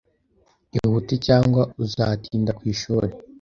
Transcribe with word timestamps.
Ihute, 0.77 1.15
cyangwa 1.27 1.61
uzatinda 1.83 2.51
ku 2.57 2.63
ishuri. 2.73 3.11